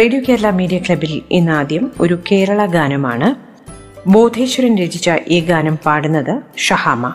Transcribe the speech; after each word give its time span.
Radio 0.00 0.20
Kerala 0.28 0.50
media 0.50 0.78
ക്ലബിൽ 0.78 1.22
ഇന്നാദ്യം 1.30 1.92
ഒരു 2.00 2.18
കേരള 2.32 2.66
ഗാനമാണ്. 2.66 3.34
ബോധേശ്വരൻ 4.08 4.78
രചിച്ച 4.78 5.10
ഈ 5.28 5.40
ഗാനം 5.40 5.78
പാടുന്നത് 5.86 6.58
ഷഹാമ. 6.58 7.14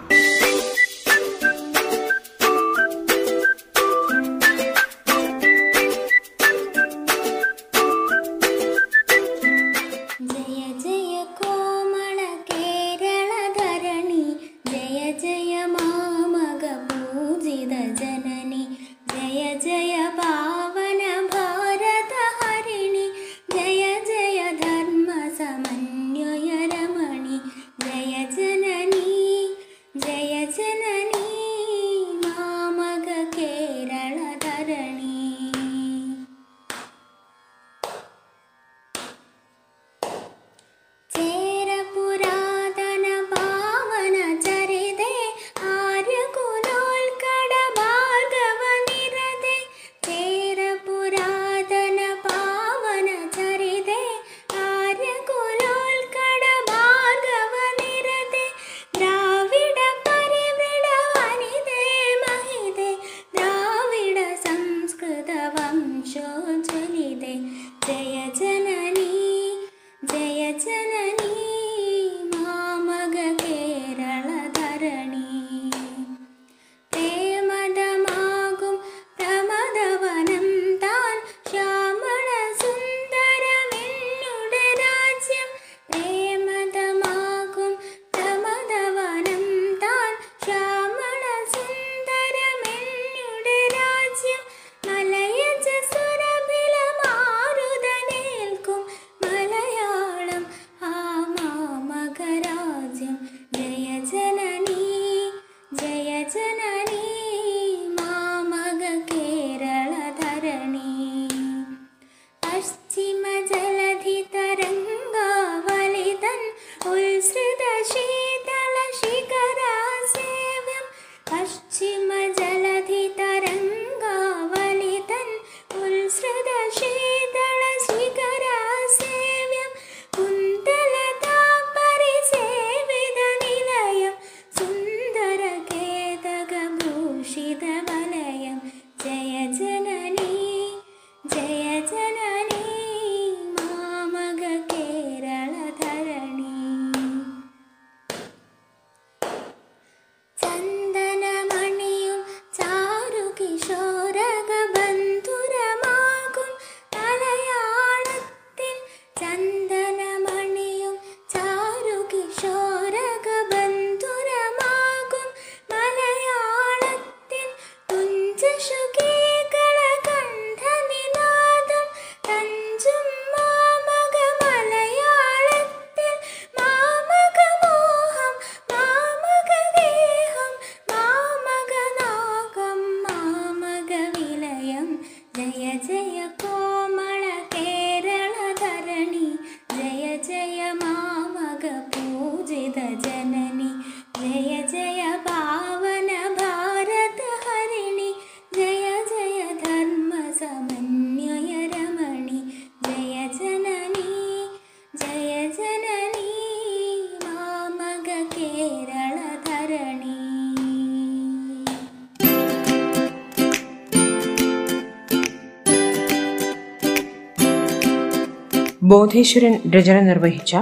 ബോധേശ്വരൻ 218.88 219.72
രചന 219.72 220.00
നിർവഹിച്ച 220.00 220.56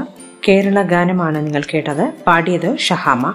കേരള 0.48 0.82
ഗാനമാണ് 0.82 1.46
നിങ്ങൾ 1.46 1.64
കേട്ടത്. 1.74 2.12
പാടിയത് 2.28 2.78
ഷഹാമ. 2.78 3.34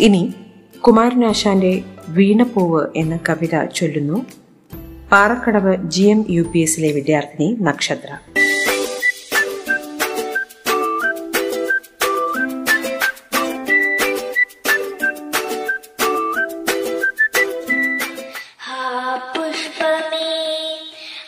ഇനി 0.00 0.34
കുമാരനാശാന്റെ 0.80 1.82
വീണപ്പൂവ് 2.08 2.86
എന്ന 2.96 3.18
കവിത 3.28 3.64
ചൊല്ലുന്നു. 3.64 4.26
Parakkadavu 5.12 5.76
G 5.90 6.02
M 6.02 6.26
U 6.30 6.42
P 6.42 6.58
എസിലെ 6.58 6.92
വിദ്യാർത്ഥിനി 6.92 7.56
നക്ഷത്ര. 7.60 8.37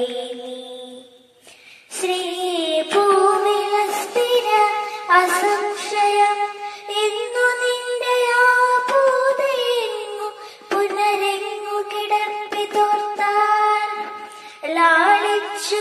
ശ്രീഭൂമിള 1.97 3.75
സ്ഥിര 3.97 4.49
അസംശയം 5.17 6.39
ഇന്നു 7.03 7.47
നിന്റെ 7.63 8.17
ആ 8.39 8.47
പുനരെങ്ങു 10.71 11.79
കിടപ്പിതോർത്താൽ 11.93 13.91
ലാളിച്ചു 14.77 15.81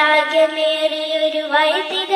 വൈരാഗ്യമേറിയൊരു 0.00 1.40
വൈദിക 1.52 2.12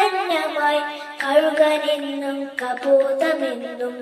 വ്യാപന്നമായി 0.00 0.98
കഴുകനെന്നും 1.22 2.50
കബോധമെന്നും. 2.62 3.96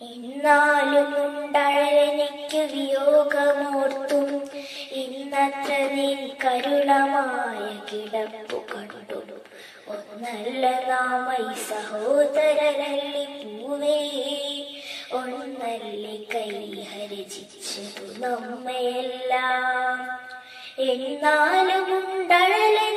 എന്നാലും 0.00 1.08
ഉണ്ടഴലെനിക്ക് 1.24 2.58
വിയോഗമോർത്തും. 2.58 4.50
ഇന്നത്ര 4.90 5.94
നീ 5.94 6.14
കരുണമായ 6.44 7.80
കിടപ്പു 7.88 8.56
കണ്ടു. 8.56 9.18
ഒന്നല്ല 9.88 10.86
നാമൈ 10.86 11.54
സഹോദരരല്ലി 11.54 13.24
പൂവേ. 13.24 13.98
ഒന്നല്ലി 15.12 16.86
ഹരിചിച്ചു 16.92 17.80
നമ്മയെല്ലാം. 18.26 20.20
എന്നാലും 20.78 21.84
ഉണ്ടഴലെനിക്ക് 21.96 22.89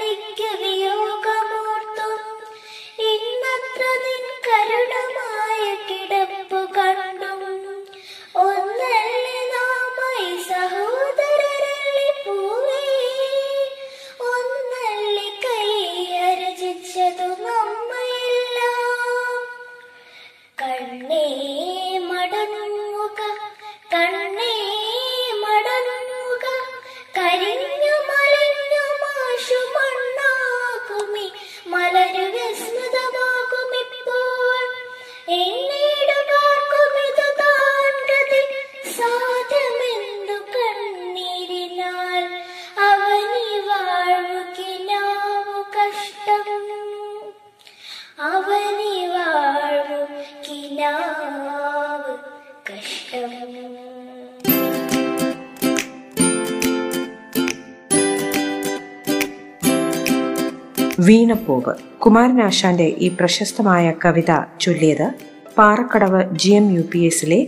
വീണപ്പൂവ്. 61.06 62.00
കുമാരനാശാന്റെ 62.00 62.84
ഈ 62.84 63.08
പ്രശസ്തമായ 63.08 63.94
കവിത 64.06 64.32
ചൊല്ലിയത് 64.62 65.14
Parakkadavu 65.58 66.38
G 66.38 66.50
M 66.50 66.72
U 66.72 66.82
P 66.92 67.00
എസിലെ 67.00 67.48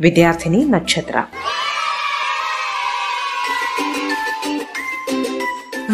വിദ്യാർത്ഥിനി 0.00 0.64
നക്ഷത്ര. 0.64 1.24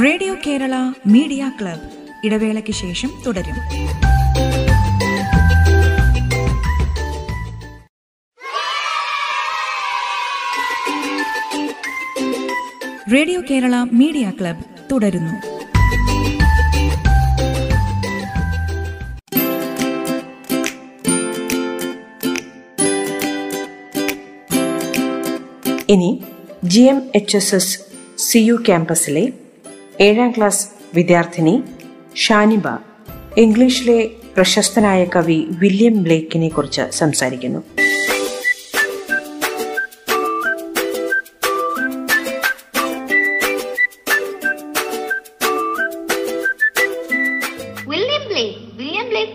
റേഡിയോ 0.05 0.35
കേരള 0.47 0.75
മീഡിയ 1.07 1.53
ക്ലബ് 1.61 1.87
ഇടവേളയ്ക്ക് 2.27 2.73
ശേഷം 2.73 3.11
തുടരും. 3.27 3.59
റേഡിയോ 13.13 13.41
കേരള 13.51 13.75
മീഡിയ 13.93 14.33
ക്ലബ് 14.41 14.65
തുടരുന്നു. 14.93 15.56
ഇനി 25.89 26.11
G 26.65 26.83
M 26.83 26.99
H 27.15 27.37
S 27.37 27.55
S 27.55 27.75
C 28.19 28.41
U 28.41 28.57
ക്യാമ്പസിലെ 28.67 29.25
ഏഴാം 30.01 30.31
ക്ലാസ് 30.37 30.63
വിദ്യാർത്ഥിനി 30.95 31.55
ഷാനിബ 32.25 32.67
ഇംഗ്ലീഷിലെ 33.37 33.99
പ്രശസ്തനായ 34.37 35.03
കവി 35.17 35.41
വില്യം 35.63 35.97
ബ്ലേക്കിനെ 36.07 36.49
കുറിച്ച് 36.49 36.87
സംസാരിക്കുന്നു 37.01 37.63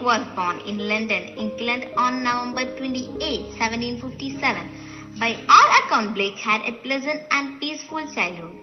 was 0.03 0.23
born 0.29 0.57
in 0.61 0.77
London, 0.89 1.23
England 1.37 1.83
on 1.95 2.23
November 2.23 2.63
28, 2.67 3.43
1757. 3.55 4.80
By 5.21 5.37
all 5.47 5.69
accounts, 5.85 6.15
Blake 6.15 6.39
had 6.39 6.61
a 6.65 6.71
pleasant 6.81 7.21
and 7.29 7.61
peaceful 7.61 8.01
childhood, 8.11 8.57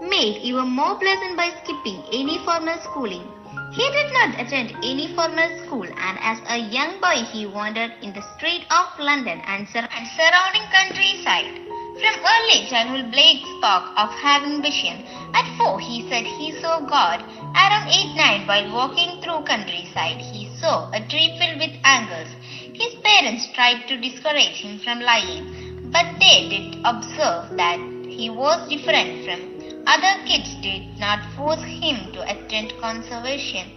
made 0.00 0.36
even 0.46 0.68
more 0.68 0.94
pleasant 0.94 1.36
by 1.36 1.50
skipping 1.58 2.04
any 2.12 2.38
formal 2.44 2.78
schooling. 2.84 3.26
He 3.72 3.82
did 3.90 4.12
not 4.12 4.38
attend 4.38 4.70
any 4.84 5.12
formal 5.16 5.50
school 5.66 5.82
and 5.82 6.16
as 6.22 6.38
a 6.46 6.70
young 6.70 7.00
boy 7.00 7.26
he 7.32 7.46
wandered 7.46 7.90
in 8.00 8.12
the 8.12 8.22
streets 8.36 8.64
of 8.70 8.96
London 9.00 9.42
and, 9.48 9.68
sur- 9.68 9.90
and 9.90 10.06
surrounding 10.14 10.62
countryside. 10.70 11.50
From 11.98 12.14
early 12.22 12.66
childhood, 12.70 13.10
Blake 13.10 13.42
spoke 13.58 13.90
of 13.98 14.10
having 14.10 14.62
vision. 14.62 15.02
At 15.34 15.50
four, 15.58 15.80
he 15.80 16.08
said 16.08 16.26
he 16.26 16.52
saw 16.60 16.78
God 16.78 17.24
Around 17.56 17.86
8-9, 17.86 18.48
while 18.48 18.72
walking 18.74 19.20
through 19.22 19.44
countryside, 19.44 20.20
he 20.20 20.50
saw 20.58 20.90
a 20.90 21.00
tree 21.06 21.38
filled 21.38 21.60
with 21.60 21.78
angles. 21.84 22.28
His 22.74 22.94
parents 22.96 23.46
tried 23.54 23.86
to 23.86 23.96
discourage 23.96 24.58
him 24.58 24.80
from 24.80 25.00
lying, 25.00 25.63
but 25.94 26.06
they 26.18 26.48
did 26.50 26.82
observe 26.84 27.56
that 27.56 27.78
he 28.18 28.28
was 28.28 28.68
different 28.68 29.24
from 29.24 29.40
other 29.86 30.12
kids 30.26 30.50
did 30.60 30.82
not 30.98 31.20
force 31.36 31.62
him 31.62 32.12
to 32.12 32.20
attend 32.32 32.72
conservation 32.80 33.70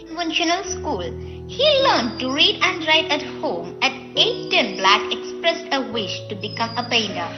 In 0.00 0.08
conventional 0.08 0.64
school. 0.64 1.02
He 1.46 1.66
learned 1.86 2.18
to 2.20 2.32
read 2.32 2.58
and 2.62 2.86
write 2.86 3.10
at 3.10 3.22
home. 3.42 3.76
At 3.82 3.92
8-10, 4.16 4.78
Black 4.78 5.12
expressed 5.12 5.68
a 5.72 5.92
wish 5.92 6.14
to 6.28 6.34
become 6.34 6.76
a 6.76 6.88
painter. 6.88 7.28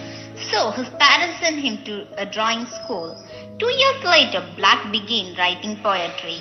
So 0.51 0.71
his 0.71 0.89
parents 1.01 1.41
sent 1.41 1.59
him 1.59 1.79
to 1.85 2.07
a 2.17 2.25
drawing 2.25 2.67
school. 2.67 3.17
Two 3.59 3.73
years 3.83 4.05
later, 4.05 4.47
Black 4.57 4.91
began 4.93 5.35
writing 5.37 5.77
poetry. 5.83 6.41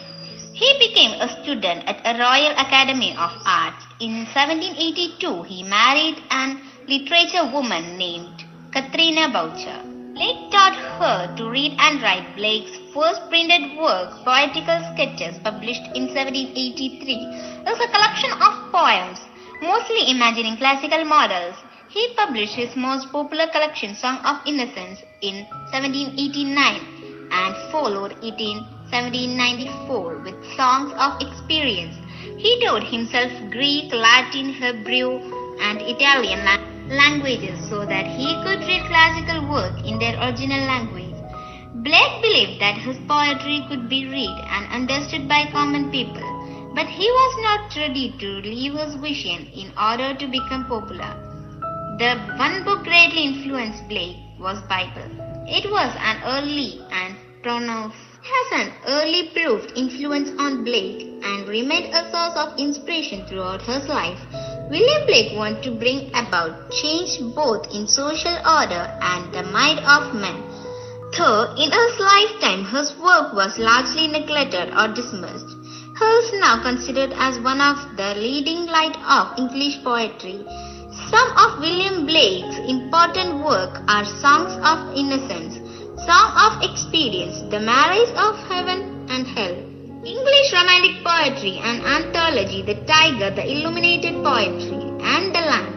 He 0.54 0.70
became 0.80 1.20
a 1.20 1.30
student 1.42 1.84
at 1.88 2.06
a 2.06 2.18
Royal 2.20 2.54
Academy 2.54 3.12
of 3.12 3.32
Arts. 3.46 3.84
In 4.00 4.26
1782, 4.26 5.44
he 5.44 5.64
married 5.64 6.22
an 6.30 6.62
literature 6.88 7.44
woman 7.51 7.98
named 7.98 8.46
Katrina 8.72 9.27
Boucher. 9.27 9.84
Blake 10.13 10.50
taught 10.51 10.74
her 11.00 11.36
to 11.36 11.50
read 11.50 11.75
and 11.77 12.01
write 12.01 12.34
Blake's 12.38 12.79
first 12.94 13.27
printed 13.27 13.77
work, 13.77 14.24
Poetical 14.24 14.79
Sketches, 14.94 15.38
published 15.44 15.84
in 15.94 16.08
1783, 16.08 17.67
is 17.67 17.79
a 17.84 17.91
collection 17.91 18.32
of 18.32 18.72
poems, 18.72 19.20
mostly 19.62 20.10
imagining 20.10 20.56
classical 20.56 21.03
models. 21.03 21.56
He 21.89 22.08
published 22.15 22.56
his 22.56 22.74
most 22.77 23.12
popular 23.12 23.48
collection, 23.48 23.94
Song 23.94 24.20
of 24.24 24.39
Innocence, 24.48 25.03
in 25.22 25.44
1789 25.75 27.27
and 27.32 27.56
followed 27.70 28.15
it 28.24 28.39
in 28.39 28.63
1794 28.96 30.20
with 30.24 30.39
Songs 30.56 30.94
of 30.96 31.20
Experience. 31.20 31.96
He 32.38 32.63
taught 32.63 32.84
himself 32.84 33.32
Greek, 33.51 33.91
Latin, 33.91 34.53
Hebrew, 34.53 35.20
and 35.60 35.82
Italian 35.82 36.46
languages 36.46 36.77
languages 36.89 37.60
so 37.70 37.86
that 37.86 38.08
he 38.08 38.36
could 38.44 38.60
read 38.67 38.86
classical 38.88 39.48
work 39.50 39.86
in 39.86 40.00
their 40.00 40.17
original 40.20 40.65
language. 40.65 41.15
Blake 41.75 42.22
believed 42.22 42.62
that 42.62 42.77
his 42.77 42.98
poetry 43.08 43.65
could 43.70 43.88
be 43.89 44.08
read 44.08 44.38
and 44.50 44.72
understood 44.72 45.27
by 45.27 45.46
common 45.51 45.91
people, 45.91 46.24
but 46.74 46.88
he 46.88 47.10
was 47.10 47.34
not 47.44 47.75
ready 47.75 48.15
to 48.20 48.27
leave 48.41 48.74
his 48.74 48.96
vision 48.96 49.48
in 49.53 49.72
order 49.77 50.13
to 50.13 50.27
become 50.27 50.65
popular. 50.65 51.13
The 52.00 52.15
one 52.38 52.63
book 52.63 52.84
greatly 52.84 53.25
influenced 53.25 53.88
Blake 53.88 54.17
was 54.39 54.62
Bible. 54.63 55.10
It 55.48 55.70
was 55.70 55.96
an 56.00 56.22
early 56.24 56.82
and 56.91 57.15
pronounced 57.41 57.98
has 58.27 58.67
an 58.67 58.74
early 58.88 59.29
proved 59.29 59.72
influence 59.75 60.29
on 60.38 60.63
Blake 60.63 61.03
and 61.24 61.48
remained 61.48 61.94
a 61.94 62.12
source 62.12 62.36
of 62.36 62.60
inspiration 62.60 63.25
throughout 63.25 63.62
his 63.62 63.88
life. 63.88 64.20
William 64.70 65.06
Blake 65.06 65.32
wanted 65.34 65.64
to 65.64 65.72
bring 65.72 66.10
about 66.10 66.70
change 66.72 67.20
both 67.34 67.74
in 67.74 67.88
social 67.88 68.36
order 68.44 68.84
and 69.02 69.34
the 69.34 69.44
mind 69.44 69.80
of 69.80 70.14
men. 70.14 70.44
Though 71.18 71.56
in 71.56 71.72
his 71.72 72.00
lifetime 72.00 72.66
his 72.66 72.92
work 73.00 73.34
was 73.34 73.58
largely 73.58 74.08
neglected 74.08 74.74
or 74.76 74.90
dismissed, 74.94 75.56
he 75.98 76.06
is 76.06 76.34
now 76.42 76.62
considered 76.62 77.14
as 77.16 77.40
one 77.40 77.62
of 77.62 77.78
the 77.96 78.16
leading 78.16 78.66
light 78.66 78.98
of 79.08 79.40
English 79.40 79.82
poetry. 79.86 80.44
Some 81.10 81.30
of 81.38 81.60
William 81.60 82.06
Blake's 82.06 82.60
important 82.68 83.46
work 83.46 83.80
are 83.88 84.04
Songs 84.04 84.52
of 84.68 84.98
Innocence, 84.98 85.56
Song 86.04 86.30
of 86.36 86.62
Experience, 86.62 87.40
The 87.50 87.62
Marriage 87.62 88.12
of 88.20 88.36
Heaven 88.50 89.08
and 89.10 89.26
Hell, 89.28 89.67
English 90.07 90.53
Romantic 90.53 91.03
Poetry 91.03 91.59
and 91.61 91.83
Anthology 91.85 92.62
The 92.62 92.77
Tiger, 92.85 93.31
The 93.33 93.45
Illuminated 93.45 94.15
Poetry, 94.23 94.81
and 95.05 95.35
The 95.35 95.43
Lamb. 95.43 95.71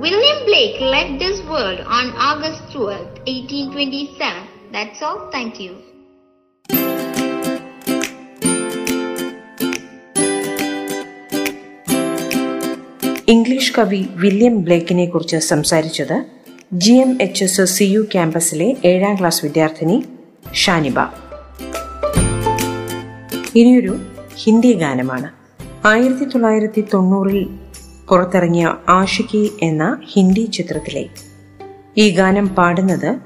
William 0.00 0.44
Blake 0.44 0.78
left 0.82 1.18
this 1.18 1.42
world 1.44 1.80
on 1.80 2.12
August 2.12 2.60
12, 2.72 3.00
1827. 3.26 4.48
That's 4.72 5.02
all. 5.02 5.30
Thank 5.30 5.58
you. 5.58 5.72
English 13.26 13.72
കവി 13.72 14.00
William 14.14 14.56
ബ്ലേക്കിനെ 14.64 15.06
കുറിച്ച് 15.06 15.38
സംസാരിച്ചത് 15.48 16.16
G 16.82 16.94
M 17.04 17.12
H 17.20 17.44
S 17.44 17.64
C 17.74 17.86
U 17.92 18.02
ക്യാമ്പസിലെ 18.12 18.68
ഏഴാം 18.90 19.14
class 19.20 19.42
വിദ്യാർത്ഥിനി 19.46 19.96
ഷാനിബ 20.62 20.98
ഇനിയൊരു 23.55 23.99
ഹിന്ദി 24.35 24.73
ഗാനമാണ്. 24.73 25.31
ആയിരത്തി 25.87 26.25
തൊള്ളായിരത്തി 26.25 26.83
തൊണ്ണൂറിൽ 26.93 27.59
പുറത്തിറങ്ങിയ 28.09 28.75
ആഷിക്കി 28.89 29.51
എന്ന 29.61 30.01
ഹിന്ദി 30.13 30.45
ചിത്രത്തിലെ 30.45 31.09
ഈ 31.97 32.09
ഗാനം 32.09 32.47
പാടുന്നത് 32.47 33.19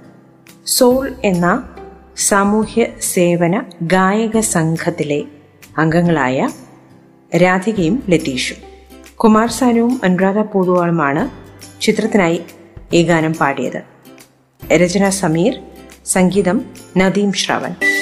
സോൾ 0.65 1.15
എന്ന 1.23 1.69
സാമൂഹ്യ 2.17 2.85
സേവന 3.01 3.63
ഗായക 3.81 4.39
സംഘത്തിലെ 4.39 5.23
അംഗങ്ങളായ 5.77 6.49
രാധികയും 7.37 8.03
ലതീഷും. 8.09 8.57
കുമാർ 9.15 9.49
സാനുവും 9.49 10.01
അനുരാധ 10.03 10.37
പൂതുവാളുമാണ് 10.37 11.29
ചിത്രത്തിനായി 11.81 12.41
ഈ 12.93 13.03
ഗാനം 13.03 13.33
പാടിയത്. 13.33 13.81
രചന 14.73 15.09
സമീർ 15.09 15.59
സംഗീതം 16.05 16.65
നദീം 16.97 17.33
ശ്രവൺ. 17.33 17.94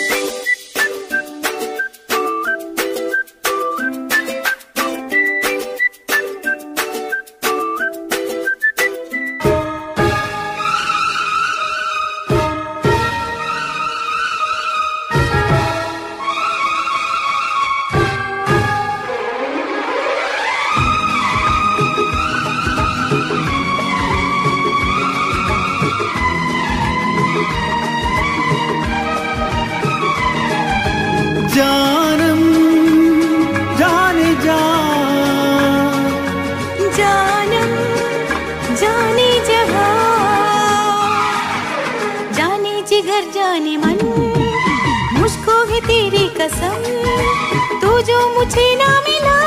जो 48.03 48.17
मुझे 48.35 48.67
ना 48.75 48.89
मिला 48.99 49.37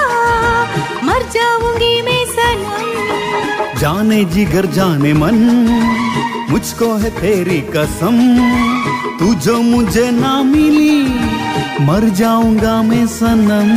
मर 1.02 1.22
जाऊँगी 1.34 2.02
मैं 2.02 2.24
सनम। 2.26 3.78
जाने 3.80 4.24
जिगर 4.24 4.66
जाने 4.66 5.12
मन 5.12 5.38
मुझको 6.50 6.92
है 6.94 7.10
तेरी 7.10 7.60
कसम। 7.76 8.18
तू 9.18 9.34
जो 9.46 9.56
मुझे 9.62 10.10
ना 10.10 10.32
मिली 10.42 11.02
मर 11.86 12.08
जाऊँगा 12.14 12.82
मैं 12.82 13.06
सनम। 13.06 13.74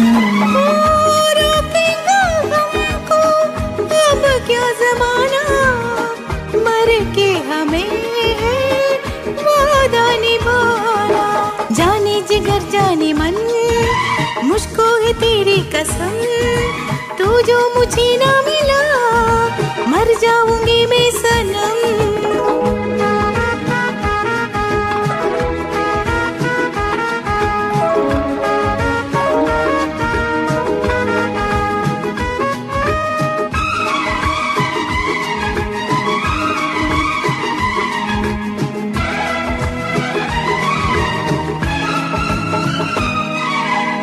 क्या 4.48 4.67
जमाना? 4.71 5.41
मर 6.55 6.89
के 7.15 7.27
हमें 7.48 7.89
है 8.39 8.93
वादा 9.41 10.05
निभाना। 10.15 11.25
जाने 11.71 12.21
जिगर 12.21 12.62
जाने 12.71 13.13
मन 13.13 13.36
मुझको 14.43 14.84
है 15.03 15.12
तेरी 15.13 15.58
कसम 15.74 16.13
तू 17.17 17.25
जो 17.41 17.58
मुझे 17.75 18.08
ना 18.17 18.31
मिला 18.41 18.79
मर 19.91 20.13
जाऊँगी 20.22 20.86
मैं 20.86 21.10
सनम। 21.12 21.78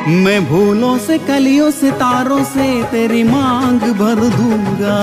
मैं 0.09 0.47
भूलों 0.47 0.99
से, 0.99 1.19
कलियों 1.19 1.71
से, 1.71 1.91
तारों 1.91 2.45
से 2.45 2.83
तेरी 2.83 3.23
मांग 3.23 3.81
भर 3.81 4.15
दूँगा। 4.15 4.99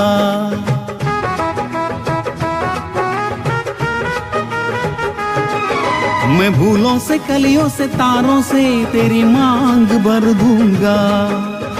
मैं 6.27 6.53
भूलों 6.53 6.99
से, 6.99 7.17
कलियों 7.17 7.69
से, 7.69 7.87
तारों 7.87 8.41
से 8.41 8.85
तेरी 8.85 9.23
मांग 9.23 9.87
भर 9.87 10.33
दूँगा। 10.33 10.97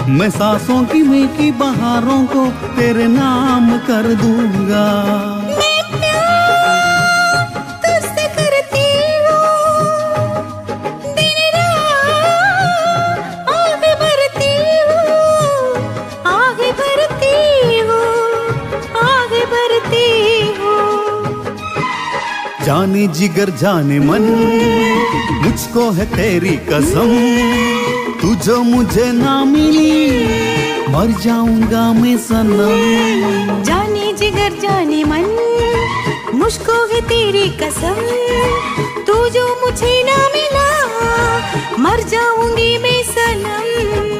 मैं 0.08 0.30
सांसों 0.30 0.84
की 0.84 1.02
मीठी 1.02 1.50
बहारों 1.50 2.24
को 2.26 2.46
तेरे 2.76 3.06
नाम 3.08 3.78
कर 3.78 4.14
दूँगा। 4.14 5.33
जाने 22.74 23.06
जिगर 23.06 23.50
जाने 23.50 23.98
मन, 23.98 24.24
मुझको 25.42 25.82
है 25.90 26.04
तेरी 26.06 26.56
कसम। 26.70 27.10
तू 28.20 28.34
जो 28.34 28.56
मुझे 28.62 29.04
ना 29.12 29.34
मिली, 29.44 30.08
मर 30.88 31.12
जाऊँगा 31.22 31.82
मैं 31.92 32.16
सनम। 32.18 33.62
जाने 33.62 34.12
जिगर 34.12 34.58
जाने 34.62 35.04
मन, 35.04 35.30
मुझको 36.34 36.78
है 36.86 37.00
तेरी 37.02 37.46
कसम। 37.62 38.02
तू 39.06 39.14
जो 39.28 39.46
मुझे 39.62 39.94
ना 40.02 40.18
मिला, 40.34 40.68
मर 41.78 42.02
जाऊँगी 42.08 42.76
मैं 42.78 43.02
सनम। 43.12 44.13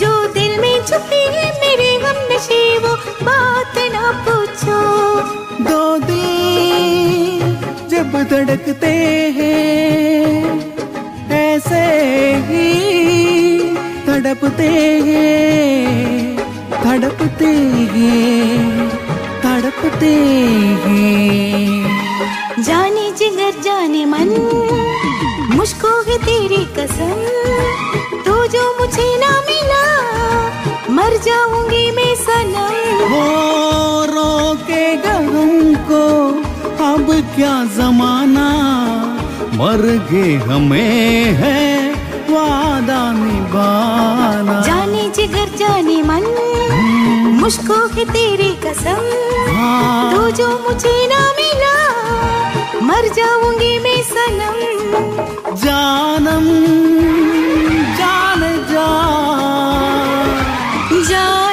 जो 0.00 0.10
दिल 0.32 0.60
में 0.60 0.76
छुपी 0.86 1.22
है 1.34 1.46
मेरे 1.60 1.90
गम 2.02 2.18
नशे, 2.32 2.62
वो 2.78 2.94
बात 3.22 3.78
ना 3.94 4.04
पूछो। 4.26 4.80
दो 5.64 5.82
जब 7.88 8.12
धड़कते 8.30 8.92
हैं, 9.36 10.28
ऐसे 11.38 11.82
ही 12.48 12.66
तड़पते 14.06 14.70
हैं 15.08 16.36
तड़पते 16.78 17.52
हैं 17.94 18.88
तड़पते 19.42 20.14
हैं। 20.86 21.47
क्या 37.38 37.58
जमाना 37.74 38.46
मर 39.54 39.82
गए 40.10 40.34
हमें 40.46 41.34
है 41.40 41.60
वादा 42.30 43.02
निभाना। 43.12 44.56
जाने 44.66 45.04
जिगर 45.16 45.54
जाने 45.58 46.02
मन 46.02 46.26
मुझको 47.40 47.78
है 47.94 48.04
तेरी 48.04 48.50
कसम। 48.64 49.00
हाँ। 49.54 50.14
तू 50.14 50.30
जो 50.38 50.48
मुझे 50.64 50.96
ना 51.12 51.20
मिला 51.38 51.76
मर 52.88 53.08
जाऊँगी 53.16 53.72
मैं 53.78 54.00
सनम। 54.10 54.58
जानम 55.62 56.46
जान 57.98 58.42
जा। 58.72 58.88
जाने 61.10 61.47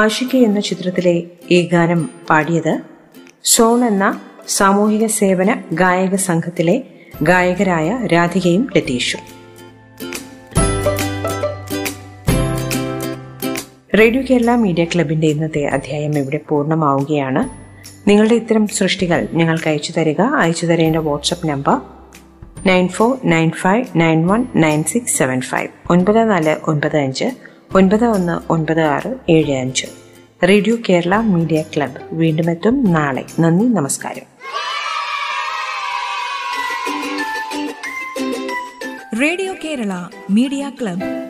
ആഷിക 0.00 0.36
എന്ന 0.36 0.60
ചിത്രത്തിലെ 0.60 1.22
ഈ 1.50 1.68
ഗാനം 1.72 2.10
പാടിയത് 2.30 2.80
സോൺ 3.44 3.84
എന്ന 3.84 4.20
സാമൂഹിക 4.48 5.06
സേവന 5.06 5.62
ഗായക 5.72 6.14
സംഘത്തിലെ 6.14 6.82
ഗായകരായ 7.22 8.06
രാധികയും 8.06 8.68
ലതീഷും. 8.76 9.20
റേഡിയോ 13.98 14.22
കേരള 14.30 14.54
മീഡിയ 14.54 14.84
ക്ലബിന്റെ 14.84 15.26
ഇന്നത്തെ 15.26 15.66
അധ്യായം 15.66 16.18
ഇവിടെ 16.18 16.40
പൂർണമാവുകയാണ്. 16.48 17.48
നിങ്ങളുടെ 18.08 18.34
ഇത്തരം 18.34 18.68
സൃഷ്ടികൾ 18.68 19.28
ഞങ്ങൾക്ക് 19.32 19.68
അയച്ചു 19.68 19.92
തരിക. 19.92 20.20
അയച്ചു 20.20 20.66
തരേണ്ട 20.66 20.96
WhatsApp 20.96 21.48
number 21.48 21.76
nine 22.66 22.88
four 22.88 23.18
nine 23.24 23.50
five 23.50 23.84
nine 23.96 24.26
one 24.26 24.46
nine 24.56 24.84
six 24.84 25.18
seven 25.18 25.40
five. 25.40 25.68
ഒൻപത് 25.90 26.30
നാല് 26.30 26.56
ഒൻപത് 26.70 26.96
അഞ്ച് 26.96 27.49
ഒൻപത് 27.74 28.04
ഒന്ന് 28.04 28.52
ഒൻപത് 28.52 28.80
ആറ് 28.80 29.16
ഏഴ് 29.28 29.52
അഞ്ച്. 29.52 29.86
റേഡിയോ 30.48 30.76
കേരള 30.88 31.16
മീഡിയ 31.16 31.62
ക്ലബ്ബ് 31.62 32.00
വീണ്ടും 32.12 32.50
എത്തും 32.50 32.92
നാളെ. 32.92 33.24
നന്ദി 33.40 33.64
നമസ്കാരം. 33.64 34.22
Radio 39.22 39.54
Kerala 39.64 39.92
media 40.30 40.72
club. 40.82 41.29